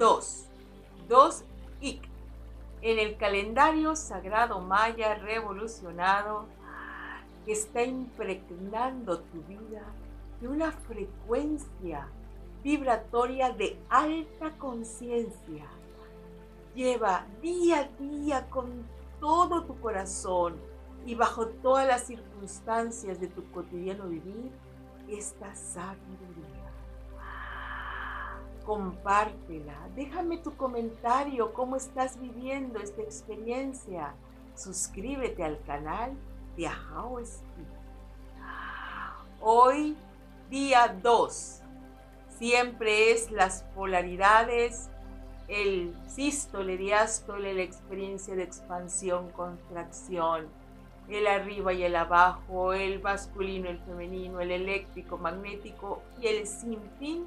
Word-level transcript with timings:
2. 0.00 0.46
2 1.10 1.44
Ik. 1.82 2.00
En 2.80 2.98
el 2.98 3.18
calendario 3.18 3.94
sagrado 3.94 4.58
maya 4.58 5.14
revolucionado 5.16 6.46
que 7.44 7.52
está 7.52 7.82
impregnando 7.82 9.20
tu 9.20 9.42
vida 9.42 9.82
de 10.40 10.48
una 10.48 10.72
frecuencia 10.72 12.08
vibratoria 12.64 13.50
de 13.50 13.78
alta 13.90 14.56
conciencia. 14.56 15.66
Lleva 16.74 17.26
día 17.42 17.80
a 17.80 18.02
día 18.02 18.48
con 18.48 18.86
todo 19.20 19.64
tu 19.64 19.78
corazón 19.80 20.56
y 21.04 21.14
bajo 21.14 21.48
todas 21.48 21.86
las 21.86 22.06
circunstancias 22.06 23.20
de 23.20 23.28
tu 23.28 23.44
cotidiano 23.50 24.08
vivir 24.08 24.50
esta 25.10 25.54
sabiduría 25.54 26.59
compártela. 28.70 29.88
Déjame 29.96 30.38
tu 30.38 30.56
comentario, 30.56 31.52
cómo 31.52 31.74
estás 31.74 32.20
viviendo 32.20 32.78
esta 32.78 33.02
experiencia. 33.02 34.14
Suscríbete 34.54 35.42
al 35.42 35.60
canal 35.64 36.12
de 36.56 36.68
Ajao 36.68 37.20
Hoy, 39.40 39.96
día 40.50 40.96
2. 41.02 41.62
Siempre 42.38 43.10
es 43.10 43.32
las 43.32 43.64
polaridades, 43.74 44.88
el 45.48 45.92
sístole, 46.06 46.76
diástole, 46.76 47.54
la 47.54 47.62
experiencia 47.62 48.36
de 48.36 48.44
expansión, 48.44 49.32
contracción, 49.32 50.46
el 51.08 51.26
arriba 51.26 51.72
y 51.72 51.82
el 51.82 51.96
abajo, 51.96 52.72
el 52.72 53.02
masculino, 53.02 53.68
el 53.68 53.80
femenino, 53.80 54.40
el 54.40 54.52
eléctrico, 54.52 55.18
magnético 55.18 56.02
y 56.22 56.28
el 56.28 56.46
sinfín 56.46 57.26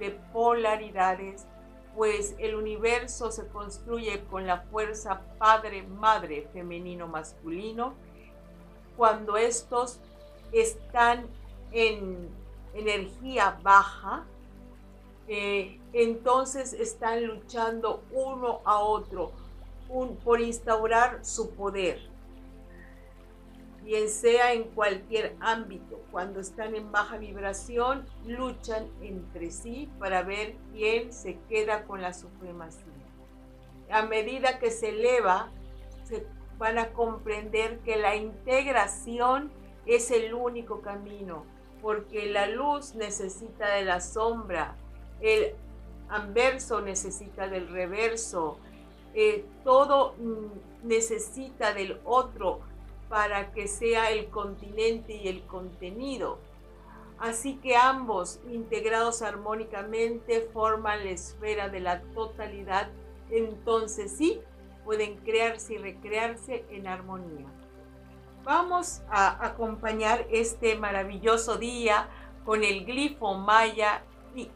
de 0.00 0.10
polaridades, 0.32 1.46
pues 1.94 2.34
el 2.38 2.56
universo 2.56 3.30
se 3.30 3.46
construye 3.46 4.24
con 4.24 4.46
la 4.46 4.62
fuerza 4.62 5.22
padre-madre 5.38 6.48
femenino-masculino. 6.52 7.94
Cuando 8.96 9.36
estos 9.36 10.00
están 10.50 11.26
en 11.70 12.28
energía 12.74 13.58
baja, 13.62 14.24
eh, 15.28 15.78
entonces 15.92 16.72
están 16.72 17.24
luchando 17.24 18.02
uno 18.10 18.60
a 18.64 18.80
otro 18.80 19.30
por 20.24 20.40
instaurar 20.40 21.24
su 21.24 21.50
poder 21.50 22.09
bien 23.84 24.08
sea 24.08 24.52
en 24.52 24.64
cualquier 24.64 25.36
ámbito. 25.40 26.00
Cuando 26.10 26.40
están 26.40 26.74
en 26.74 26.90
baja 26.92 27.18
vibración, 27.18 28.06
luchan 28.26 28.88
entre 29.00 29.50
sí 29.50 29.90
para 29.98 30.22
ver 30.22 30.56
quién 30.72 31.12
se 31.12 31.38
queda 31.48 31.84
con 31.84 32.02
la 32.02 32.12
supremacía. 32.12 32.84
A 33.90 34.02
medida 34.02 34.58
que 34.58 34.70
se 34.70 34.90
eleva, 34.90 35.50
se 36.04 36.26
van 36.58 36.78
a 36.78 36.92
comprender 36.92 37.78
que 37.80 37.96
la 37.96 38.16
integración 38.16 39.50
es 39.86 40.10
el 40.10 40.34
único 40.34 40.82
camino, 40.82 41.44
porque 41.82 42.26
la 42.26 42.46
luz 42.46 42.94
necesita 42.94 43.70
de 43.70 43.84
la 43.84 44.00
sombra, 44.00 44.76
el 45.20 45.54
anverso 46.08 46.80
necesita 46.80 47.48
del 47.48 47.68
reverso, 47.68 48.58
eh, 49.14 49.44
todo 49.64 50.14
mm, 50.18 50.86
necesita 50.86 51.72
del 51.72 51.98
otro 52.04 52.60
para 53.10 53.50
que 53.50 53.66
sea 53.66 54.12
el 54.12 54.30
continente 54.30 55.14
y 55.16 55.26
el 55.28 55.42
contenido. 55.42 56.38
Así 57.18 57.56
que 57.56 57.76
ambos, 57.76 58.40
integrados 58.48 59.20
armónicamente, 59.20 60.48
forman 60.54 61.04
la 61.04 61.10
esfera 61.10 61.68
de 61.68 61.80
la 61.80 62.00
totalidad. 62.14 62.88
Entonces 63.30 64.16
sí, 64.16 64.40
pueden 64.84 65.16
crearse 65.18 65.74
y 65.74 65.78
recrearse 65.78 66.64
en 66.70 66.86
armonía. 66.86 67.46
Vamos 68.44 69.02
a 69.10 69.44
acompañar 69.44 70.26
este 70.30 70.76
maravilloso 70.76 71.58
día 71.58 72.08
con 72.44 72.62
el 72.62 72.86
glifo 72.86 73.34
maya 73.34 74.04
Ik. 74.34 74.52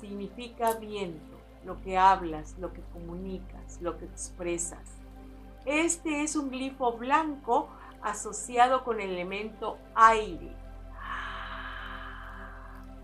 Significa 0.00 0.74
viento, 0.74 1.38
lo 1.64 1.80
que 1.82 1.96
hablas, 1.96 2.58
lo 2.58 2.72
que 2.72 2.82
comunicas, 2.92 3.80
lo 3.80 3.96
que 3.96 4.04
expresas. 4.06 4.93
Este 5.64 6.22
es 6.22 6.36
un 6.36 6.50
glifo 6.50 6.92
blanco 6.92 7.70
asociado 8.02 8.84
con 8.84 9.00
el 9.00 9.10
elemento 9.10 9.78
aire. 9.94 10.54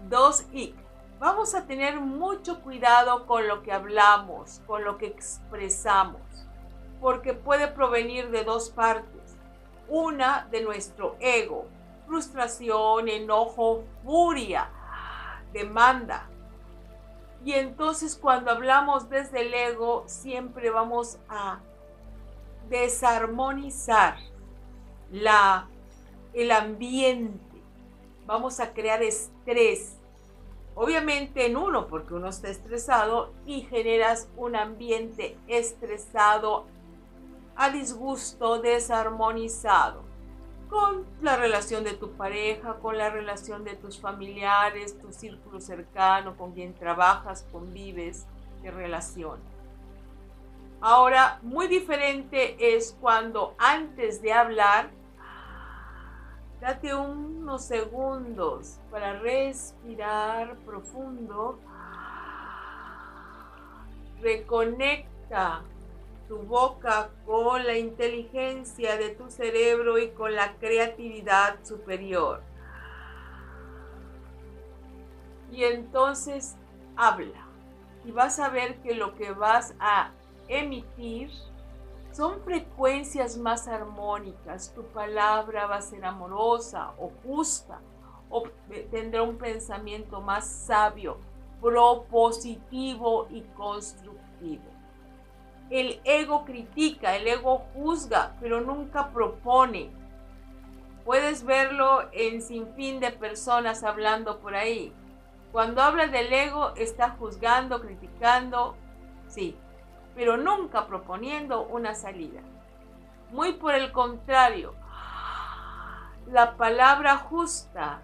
Dos 0.08 0.44
Ik. 0.52 0.74
Vamos 1.18 1.54
a 1.54 1.66
tener 1.66 2.00
mucho 2.00 2.60
cuidado 2.60 3.26
con 3.26 3.48
lo 3.48 3.62
que 3.62 3.72
hablamos, 3.72 4.60
con 4.66 4.84
lo 4.84 4.98
que 4.98 5.06
expresamos, 5.06 6.20
porque 7.00 7.32
puede 7.32 7.68
provenir 7.68 8.30
de 8.30 8.44
dos 8.44 8.70
partes. 8.70 9.36
Una 9.88 10.46
de 10.50 10.62
nuestro 10.62 11.16
ego, 11.20 11.66
frustración, 12.06 13.08
enojo, 13.08 13.84
furia, 14.04 14.68
demanda. 15.52 16.28
Y 17.42 17.52
entonces 17.52 18.16
cuando 18.16 18.50
hablamos 18.50 19.08
desde 19.08 19.42
el 19.42 19.54
ego, 19.54 20.04
siempre 20.06 20.70
vamos 20.70 21.18
a 21.28 21.60
desarmonizar 22.70 24.16
la, 25.10 25.68
el 26.32 26.52
ambiente. 26.52 27.60
Vamos 28.26 28.60
a 28.60 28.72
crear 28.72 29.02
estrés. 29.02 29.96
Obviamente 30.76 31.46
en 31.46 31.56
uno, 31.56 31.88
porque 31.88 32.14
uno 32.14 32.28
está 32.28 32.48
estresado 32.48 33.34
y 33.44 33.62
generas 33.62 34.30
un 34.36 34.56
ambiente 34.56 35.36
estresado, 35.48 36.64
a 37.56 37.68
disgusto, 37.70 38.62
desarmonizado. 38.62 40.02
Con 40.70 41.04
la 41.20 41.36
relación 41.36 41.82
de 41.82 41.94
tu 41.94 42.12
pareja, 42.12 42.74
con 42.74 42.96
la 42.96 43.10
relación 43.10 43.64
de 43.64 43.74
tus 43.74 43.98
familiares, 44.00 44.98
tu 45.00 45.12
círculo 45.12 45.60
cercano, 45.60 46.36
con 46.36 46.52
quien 46.52 46.72
trabajas, 46.72 47.44
convives, 47.50 48.26
de 48.62 48.70
relación. 48.70 49.49
Ahora, 50.82 51.38
muy 51.42 51.68
diferente 51.68 52.74
es 52.74 52.96
cuando 53.02 53.54
antes 53.58 54.22
de 54.22 54.32
hablar, 54.32 54.88
date 56.58 56.94
unos 56.94 57.64
segundos 57.64 58.78
para 58.90 59.18
respirar 59.18 60.56
profundo. 60.64 61.58
Reconecta 64.22 65.62
tu 66.28 66.38
boca 66.38 67.10
con 67.26 67.66
la 67.66 67.76
inteligencia 67.76 68.96
de 68.96 69.10
tu 69.10 69.30
cerebro 69.30 69.98
y 69.98 70.10
con 70.10 70.34
la 70.34 70.54
creatividad 70.54 71.62
superior. 71.62 72.42
Y 75.52 75.64
entonces 75.64 76.56
habla. 76.96 77.46
Y 78.06 78.12
vas 78.12 78.38
a 78.38 78.48
ver 78.48 78.80
que 78.80 78.94
lo 78.94 79.14
que 79.14 79.32
vas 79.32 79.74
a 79.78 80.12
emitir 80.50 81.30
son 82.12 82.42
frecuencias 82.42 83.38
más 83.38 83.68
armónicas. 83.68 84.74
Tu 84.74 84.82
palabra 84.82 85.66
va 85.66 85.76
a 85.76 85.82
ser 85.82 86.04
amorosa 86.04 86.92
o 86.98 87.10
justa 87.24 87.80
o 88.28 88.44
tendrá 88.90 89.22
un 89.22 89.38
pensamiento 89.38 90.20
más 90.20 90.46
sabio, 90.46 91.18
propositivo 91.60 93.26
y 93.30 93.42
constructivo. 93.56 94.64
El 95.70 96.00
ego 96.04 96.44
critica, 96.44 97.16
el 97.16 97.28
ego 97.28 97.64
juzga, 97.74 98.36
pero 98.40 98.60
nunca 98.60 99.10
propone. 99.10 99.90
Puedes 101.04 101.44
verlo 101.44 102.08
en 102.12 102.42
sinfín 102.42 103.00
de 103.00 103.10
personas 103.12 103.84
hablando 103.84 104.40
por 104.40 104.54
ahí. 104.54 104.92
Cuando 105.52 105.82
habla 105.82 106.06
del 106.06 106.32
ego, 106.32 106.74
está 106.76 107.10
juzgando, 107.10 107.80
criticando, 107.80 108.76
sí, 109.28 109.56
pero 110.20 110.36
nunca 110.36 110.86
proponiendo 110.86 111.62
una 111.62 111.94
salida. 111.94 112.42
Muy 113.30 113.54
por 113.54 113.74
el 113.74 113.90
contrario, 113.90 114.74
la 116.26 116.58
palabra 116.58 117.16
justa 117.16 118.02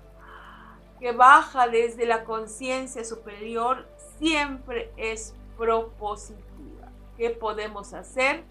que 0.99 1.13
baja 1.13 1.69
desde 1.69 2.07
la 2.07 2.25
conciencia 2.25 3.05
superior 3.05 3.87
siempre 4.19 4.91
es 4.97 5.35
propositiva. 5.59 6.89
¿Qué 7.19 7.29
podemos 7.29 7.93
hacer 7.93 8.45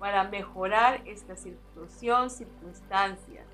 para 0.00 0.24
mejorar 0.24 1.02
esta 1.06 1.36
situación, 1.36 2.28
circunstancias? 2.28 3.46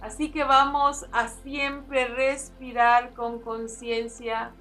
Así 0.00 0.32
que 0.32 0.42
vamos 0.44 1.04
a 1.12 1.28
siempre 1.28 2.08
respirar 2.08 3.12
con 3.12 3.40
conciencia 3.40 4.52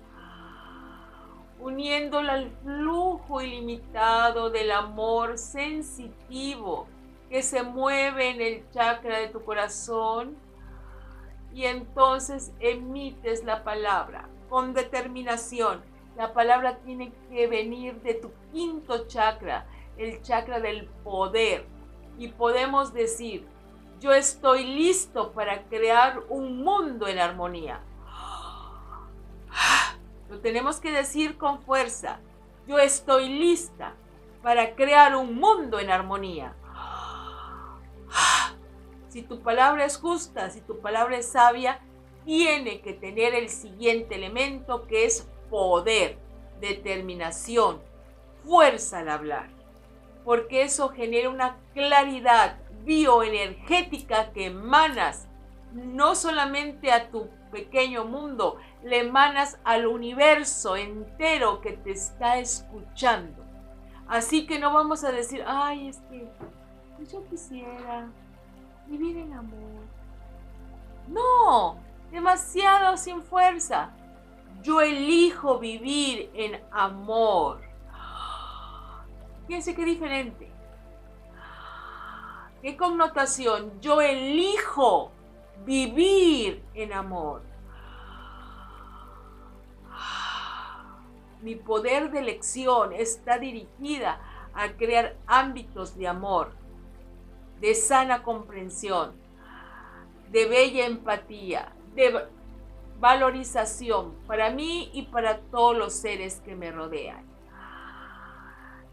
uniéndola 1.66 2.34
al 2.34 2.52
flujo 2.62 3.42
ilimitado 3.42 4.52
del 4.52 4.70
amor 4.70 5.40
sensitivo 5.40 6.86
que 7.28 7.42
se 7.42 7.64
mueve 7.64 8.30
en 8.30 8.40
el 8.40 8.70
chakra 8.70 9.18
de 9.18 9.30
tu 9.30 9.44
corazón 9.44 10.38
y 11.56 11.66
entonces 11.66 12.54
emites 12.60 13.44
la 13.44 13.64
palabra 13.64 14.30
con 14.48 14.76
determinación. 14.76 15.82
La 16.16 16.34
palabra 16.34 16.78
tiene 16.86 17.12
que 17.32 17.48
venir 17.48 18.00
de 18.02 18.14
tu 18.14 18.30
quinto 18.52 19.08
chakra, 19.08 19.66
el 19.98 20.22
chakra 20.22 20.60
del 20.60 20.86
poder. 21.04 21.66
Y 22.20 22.28
podemos 22.28 22.94
decir, 22.94 23.44
yo 24.00 24.14
estoy 24.14 24.66
listo 24.66 25.32
para 25.32 25.64
crear 25.64 26.22
un 26.30 26.64
mundo 26.64 27.08
en 27.08 27.18
armonía. 27.18 27.82
Tenemos 30.42 30.80
que 30.80 30.92
decir 30.92 31.38
con 31.38 31.62
fuerza. 31.62 32.20
Yo 32.68 32.80
estoy 32.80 33.30
lista 33.30 33.94
para 34.42 34.76
crear 34.76 35.16
un 35.16 35.36
mundo 35.36 35.80
en 35.80 35.90
armonía. 35.90 36.56
Si 39.10 39.22
tu 39.22 39.42
palabra 39.42 39.86
es 39.86 39.98
justa, 39.98 40.50
si 40.50 40.62
tu 40.62 40.82
palabra 40.82 41.18
es 41.18 41.32
sabia, 41.32 41.80
tiene 42.26 42.82
que 42.82 42.94
tener 42.94 43.34
el 43.34 43.50
siguiente 43.50 44.16
elemento 44.16 44.88
que 44.88 45.06
es 45.06 45.28
poder, 45.50 46.18
determinación, 46.60 47.82
fuerza 48.44 49.00
al 49.00 49.10
hablar. 49.10 49.50
Porque 50.24 50.64
eso 50.64 50.90
genera 50.90 51.30
una 51.30 51.58
claridad 51.74 52.58
bioenergética 52.84 54.32
que 54.34 54.48
emanas 54.48 55.28
no 55.72 56.16
solamente 56.16 56.92
a 56.92 57.10
tu 57.10 57.30
pequeño 57.56 58.04
mundo, 58.04 58.58
le 58.84 59.00
emanas 59.00 59.58
al 59.64 59.88
universo 59.88 60.76
entero 60.76 61.62
que 61.62 61.72
te 61.72 61.92
está 61.92 62.38
escuchando. 62.38 63.42
Así 64.10 64.46
que 64.46 64.60
no 64.60 64.74
vamos 64.74 65.06
a 65.06 65.12
decir, 65.14 65.42
ay, 65.48 65.88
es 65.88 66.00
que 66.10 66.28
yo 67.10 67.26
quisiera 67.30 68.10
vivir 68.88 69.16
en 69.16 69.32
amor. 69.32 69.86
No, 71.08 71.78
demasiado 72.12 72.98
sin 72.98 73.24
fuerza. 73.24 73.92
Yo 74.62 74.82
elijo 74.82 75.58
vivir 75.58 76.30
en 76.34 76.62
amor. 76.72 77.62
Fíjense 79.48 79.74
qué 79.76 79.86
diferente. 79.86 80.52
¿Qué 82.62 82.76
connotación? 82.76 83.80
Yo 83.80 84.02
elijo 84.02 85.15
vivir 85.64 86.64
en 86.74 86.94
amor. 86.94 87.42
Mi 91.42 91.56
poder 91.56 92.12
de 92.12 92.20
elección 92.20 92.92
está 92.92 93.38
dirigida 93.38 94.20
a 94.54 94.70
crear 94.70 95.16
ámbitos 95.28 95.96
de 95.96 96.08
amor, 96.08 96.54
de 97.60 97.76
sana 97.76 98.24
comprensión, 98.24 99.14
de 100.32 100.48
bella 100.48 100.86
empatía, 100.86 101.72
de 101.94 102.28
valorización 103.00 104.16
para 104.28 104.50
mí 104.50 104.90
y 104.94 105.04
para 105.04 105.40
todos 105.40 105.78
los 105.78 105.94
seres 105.94 106.42
que 106.42 106.56
me 106.56 106.72
rodean. 106.72 107.26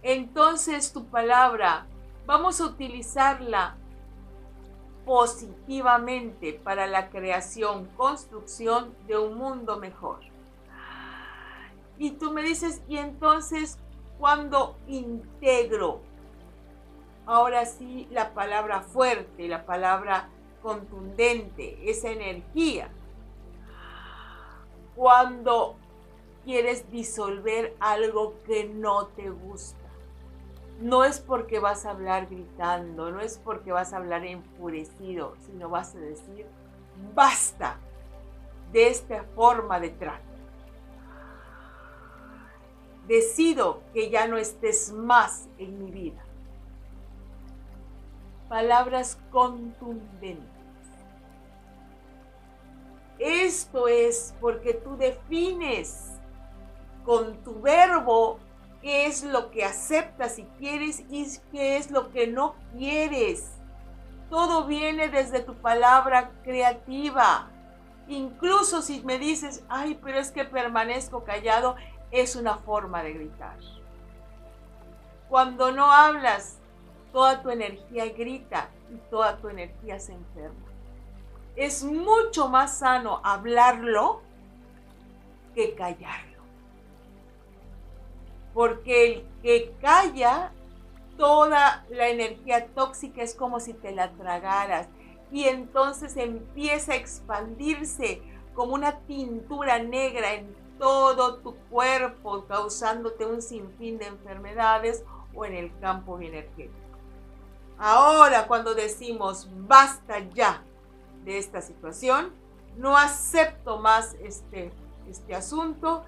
Entonces 0.02 0.92
tu 0.92 1.06
palabra, 1.06 1.86
vamos 2.26 2.60
a 2.60 2.66
utilizarla 2.66 3.76
positivamente 5.04 6.52
para 6.52 6.86
la 6.86 7.10
creación, 7.10 7.86
construcción 7.96 8.94
de 9.06 9.18
un 9.18 9.36
mundo 9.36 9.78
mejor. 9.78 10.20
Y 11.98 12.12
tú 12.12 12.32
me 12.32 12.42
dices, 12.42 12.82
y 12.88 12.98
entonces, 12.98 13.78
cuando 14.18 14.76
integro, 14.86 16.00
ahora 17.26 17.66
sí, 17.66 18.08
la 18.10 18.34
palabra 18.34 18.80
fuerte, 18.82 19.48
la 19.48 19.64
palabra 19.66 20.28
contundente, 20.62 21.78
esa 21.90 22.10
energía, 22.10 22.88
cuando 24.94 25.76
quieres 26.44 26.90
disolver 26.90 27.76
algo 27.80 28.34
que 28.46 28.64
no 28.64 29.06
te 29.08 29.30
gusta. 29.30 29.81
No 30.82 31.04
es 31.04 31.20
porque 31.20 31.60
vas 31.60 31.86
a 31.86 31.90
hablar 31.90 32.26
gritando, 32.26 33.12
no 33.12 33.20
es 33.20 33.38
porque 33.38 33.70
vas 33.70 33.92
a 33.92 33.98
hablar 33.98 34.24
enfurecido, 34.24 35.36
sino 35.46 35.68
vas 35.68 35.94
a 35.94 36.00
decir, 36.00 36.44
basta 37.14 37.76
de 38.72 38.88
esta 38.88 39.22
forma 39.36 39.78
de 39.78 39.90
trato. 39.90 40.24
Decido 43.06 43.80
que 43.94 44.10
ya 44.10 44.26
no 44.26 44.36
estés 44.36 44.92
más 44.92 45.48
en 45.56 45.78
mi 45.84 45.92
vida. 45.92 46.24
Palabras 48.48 49.20
contundentes. 49.30 50.48
Esto 53.20 53.86
es 53.86 54.34
porque 54.40 54.74
tú 54.74 54.96
defines 54.96 56.10
con 57.04 57.36
tu 57.44 57.60
verbo 57.60 58.40
qué 58.82 59.06
es 59.06 59.22
lo 59.22 59.50
que 59.50 59.64
aceptas 59.64 60.38
y 60.38 60.44
quieres 60.58 61.04
y 61.08 61.26
qué 61.52 61.76
es 61.76 61.90
lo 61.90 62.10
que 62.10 62.26
no 62.26 62.56
quieres. 62.76 63.52
Todo 64.28 64.66
viene 64.66 65.08
desde 65.08 65.40
tu 65.40 65.54
palabra 65.54 66.30
creativa. 66.42 67.48
Incluso 68.08 68.82
si 68.82 69.00
me 69.02 69.18
dices, 69.18 69.64
ay, 69.68 69.98
pero 70.02 70.18
es 70.18 70.32
que 70.32 70.44
permanezco 70.44 71.24
callado, 71.24 71.76
es 72.10 72.34
una 72.36 72.56
forma 72.56 73.02
de 73.02 73.12
gritar. 73.12 73.56
Cuando 75.28 75.70
no 75.70 75.90
hablas, 75.90 76.58
toda 77.12 77.40
tu 77.42 77.50
energía 77.50 78.06
grita 78.12 78.68
y 78.92 78.96
toda 79.08 79.36
tu 79.38 79.48
energía 79.48 80.00
se 80.00 80.12
enferma. 80.12 80.66
Es 81.54 81.84
mucho 81.84 82.48
más 82.48 82.78
sano 82.78 83.20
hablarlo 83.22 84.22
que 85.54 85.74
callarlo. 85.74 86.31
Porque 88.54 89.06
el 89.06 89.26
que 89.42 89.74
calla, 89.80 90.52
toda 91.16 91.84
la 91.90 92.08
energía 92.08 92.66
tóxica 92.74 93.22
es 93.22 93.34
como 93.34 93.60
si 93.60 93.74
te 93.74 93.92
la 93.92 94.12
tragaras. 94.12 94.88
Y 95.30 95.44
entonces 95.44 96.16
empieza 96.16 96.92
a 96.92 96.96
expandirse 96.96 98.22
como 98.54 98.74
una 98.74 98.98
pintura 99.00 99.78
negra 99.78 100.34
en 100.34 100.54
todo 100.78 101.36
tu 101.36 101.54
cuerpo, 101.70 102.44
causándote 102.46 103.24
un 103.24 103.40
sinfín 103.40 103.98
de 103.98 104.06
enfermedades 104.06 105.04
o 105.34 105.44
en 105.44 105.54
el 105.54 105.78
campo 105.78 106.18
energético. 106.18 106.74
Ahora, 107.78 108.46
cuando 108.46 108.74
decimos 108.74 109.48
basta 109.52 110.20
ya 110.34 110.62
de 111.24 111.38
esta 111.38 111.62
situación, 111.62 112.32
no 112.76 112.96
acepto 112.96 113.78
más 113.78 114.14
este, 114.22 114.72
este 115.08 115.34
asunto, 115.34 116.04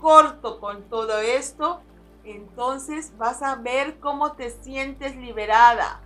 corto 0.00 0.58
con 0.60 0.82
todo 0.88 1.18
esto, 1.20 1.80
entonces 2.24 3.16
vas 3.16 3.42
a 3.42 3.56
ver 3.56 3.98
cómo 4.00 4.32
te 4.32 4.50
sientes 4.50 5.16
liberada. 5.16 6.00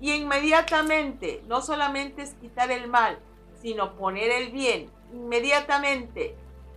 Y 0.00 0.12
inmediatamente, 0.12 1.42
no 1.46 1.60
solamente 1.60 2.22
es 2.22 2.34
quitar 2.34 2.70
el 2.70 2.88
mal, 2.88 3.18
sino 3.60 3.96
poner 3.96 4.30
el 4.30 4.50
bien. 4.50 4.90
Inmediatamente 5.12 6.36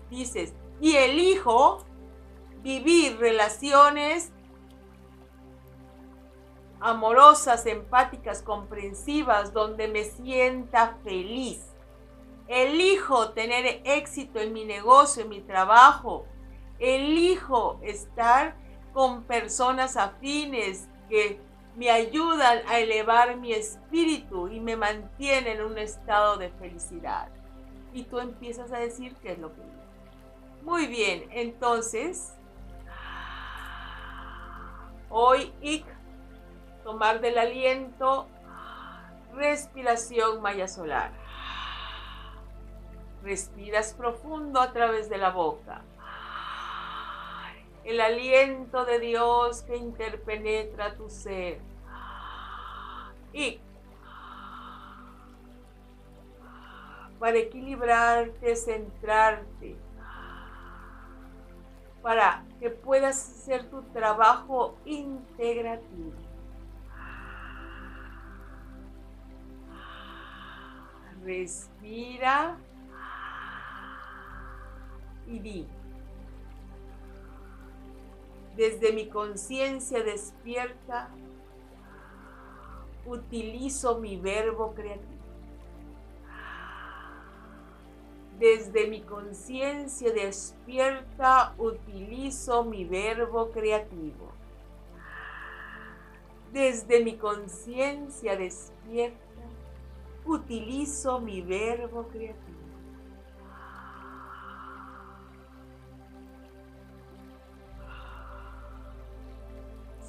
dices, 0.10 0.54
y 0.82 0.96
elijo 0.96 1.86
vivir 2.62 3.18
relaciones 3.18 4.32
amorosas, 6.84 7.66
empáticas, 7.66 8.42
comprensivas, 8.42 9.54
donde 9.54 9.88
me 9.88 10.04
sienta 10.04 10.98
feliz. 11.04 11.62
Elijo 12.48 13.30
tener 13.30 13.82
éxito 13.86 14.40
en 14.40 14.52
mi 14.52 14.66
negocio, 14.66 15.24
en 15.24 15.30
mi 15.30 15.40
trabajo. 15.40 16.26
Elijo 16.84 17.80
estar 17.82 18.56
con 18.94 19.24
personas 19.24 19.98
afines 19.98 20.88
que 21.10 21.40
me 21.76 21.90
ayudan 21.90 22.60
a 22.68 22.80
elevar 22.80 23.38
mi 23.38 23.54
espíritu 23.54 24.48
y 24.50 24.60
me 24.60 24.76
mantienen 24.76 25.60
en 25.60 25.66
un 25.66 25.78
estado 25.78 26.38
de 26.38 26.50
felicidad. 26.50 27.30
Y 27.94 28.04
tú 28.04 28.20
empiezas 28.20 28.72
a 28.72 28.78
decir 28.78 29.16
qué 29.22 29.32
es 29.32 29.40
lo 29.40 29.54
que 29.56 29.62
muy 30.64 30.88
bien, 30.88 31.28
entonces, 31.32 32.34
hoy 35.10 35.54
y 35.62 35.84
tomar 36.86 37.20
del 37.20 37.38
aliento, 37.38 38.28
respiración 39.34 40.42
maya 40.42 40.70
solar. 40.70 41.12
Respiras 43.24 43.94
profundo 43.94 44.62
a 44.62 44.72
través 44.72 45.10
de 45.10 45.18
la 45.18 45.32
boca. 45.32 45.82
El 47.84 48.00
aliento 48.00 48.86
de 48.86 49.00
Dios 49.00 49.62
que 49.64 49.76
interpenetra 49.76 50.96
tu 50.96 51.10
ser. 51.10 51.60
Y 53.34 53.60
para 57.24 57.38
equilibrarte, 57.38 58.54
centrarte, 58.56 59.78
para 62.02 62.44
que 62.60 62.70
puedas 62.70 63.16
hacer 63.16 63.70
tu 63.70 63.82
trabajo 63.94 64.76
integrativo. 64.84 66.12
Respira 71.24 72.58
y 75.26 75.40
di. 75.40 75.83
Desde 78.56 78.94
mi 78.94 79.08
conciencia 79.10 80.04
despierta, 80.04 81.10
utilizo 83.06 84.00
mi 84.00 84.18
verbo 84.18 84.74
creativo. 84.74 85.14
Desde 88.40 88.88
mi 88.88 89.02
conciencia 89.02 90.12
despierta, 90.12 91.56
utilizo 91.58 92.64
mi 92.64 92.86
verbo 92.86 93.52
creativo. 93.52 94.32
Desde 96.52 97.04
mi 97.04 97.18
conciencia 97.18 98.36
despierta, 98.36 99.18
utilizo 100.26 101.20
mi 101.20 101.42
verbo 101.42 102.08
creativo. 102.10 102.63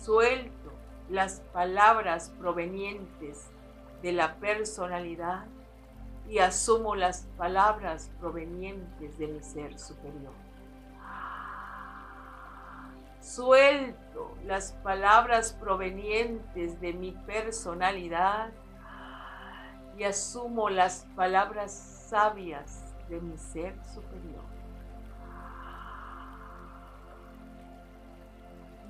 Suelto 0.04 0.70
las 1.08 1.40
palabras 1.54 2.28
provenientes 2.38 3.50
de 4.02 4.12
la 4.12 4.34
personalidad 4.34 5.46
y 6.28 6.40
asumo 6.40 6.94
las 6.94 7.23
palabras 7.38 8.11
provenientes 8.20 9.16
de 9.16 9.28
mi 9.28 9.42
ser 9.42 9.78
superior. 9.78 10.34
Suelto 13.23 14.37
las 14.44 14.73
palabras 14.73 15.54
provenientes 15.54 16.78
de 16.82 16.92
mi 16.92 17.12
personalidad 17.12 18.50
y 19.96 20.04
asumo 20.04 20.68
las 20.68 21.06
palabras 21.16 21.73
sabias 22.11 22.94
de 23.08 23.23
mi 23.23 23.38
ser 23.38 23.75
superior. 23.94 24.53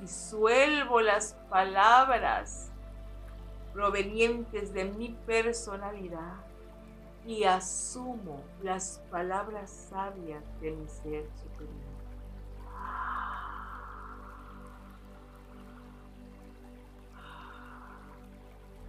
Disuelvo 0.04 1.00
las 1.00 1.32
palabras 1.48 2.70
provenientes 3.72 4.74
de 4.74 4.84
mi 4.84 5.16
personalidad 5.24 6.44
y 7.24 7.44
asumo 7.44 8.44
las 8.62 9.02
palabras 9.10 9.70
sabias 9.88 10.44
de 10.60 10.72
mi 10.72 10.86
ser 10.88 11.26
superior. 11.40 11.94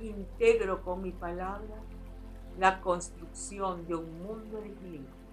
Integro 0.01 0.83
con 0.83 1.01
mi 1.01 1.13
palabra 1.13 1.77
la 2.59 2.81
construcción 2.81 3.87
de 3.87 3.95
un 3.95 4.21
mundo 4.21 4.59
de 4.59 4.67
equilibrio. 4.67 5.24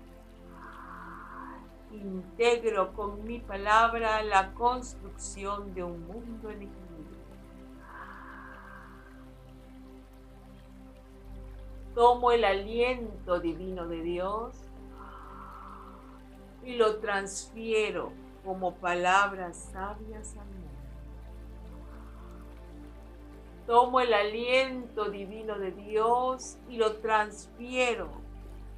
Integro 1.93 2.95
con 2.95 3.25
mi 3.25 3.39
palabra 3.39 4.23
la 4.23 4.55
construcción 4.55 5.75
de 5.75 5.83
un 5.83 6.07
mundo 6.07 6.51
en 6.51 6.63
equilibrio. 6.63 6.83
Tomo 11.95 12.33
el 12.33 12.45
aliento 12.45 13.39
divino 13.41 13.87
de 13.87 14.03
Dios 14.03 14.57
y 16.65 16.77
lo 16.77 16.97
transfiero 16.97 18.13
como 18.45 18.75
palabras 18.77 19.71
sabias 19.73 20.37
a 20.37 20.45
mí. 20.45 20.63
Tomo 23.67 24.01
el 24.01 24.13
aliento 24.13 25.11
divino 25.11 25.59
de 25.59 25.71
Dios 25.71 26.59
y 26.69 26.79
lo 26.79 26.97
transfiero 26.97 28.09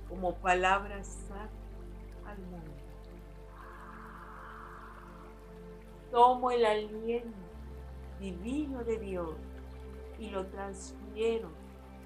como 0.09 0.35
palabras 0.35 1.07
sabias 1.29 1.51
al 2.27 2.39
mundo. 2.39 2.64
Tomo 6.15 6.53
el 6.53 6.65
aliento 6.65 7.37
divino 8.21 8.85
de 8.85 9.01
Dios 9.01 9.35
y 10.21 10.31
lo 10.31 10.47
transfiero 10.47 11.49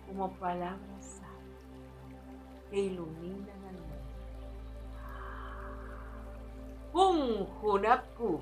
como 0.07 0.33
palabras 0.38 1.21
que 2.71 2.81
iluminan 2.81 3.50
al 3.69 3.75
mundo. 3.75 3.99
Hun 6.95 7.47
Hunapu, 7.62 8.41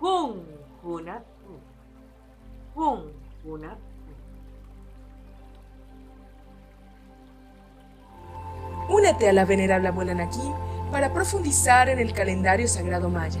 Hun 0.00 0.44
Hunapu, 0.82 1.60
Hun 2.74 3.12
Hunapu. 3.44 3.80
Únete 8.88 9.28
a 9.28 9.32
la 9.32 9.44
venerable 9.44 9.86
abuela 9.86 10.12
Naki 10.12 10.52
para 10.90 11.12
profundizar 11.12 11.88
en 11.88 12.00
el 12.00 12.12
calendario 12.12 12.66
sagrado 12.66 13.08
maya 13.08 13.40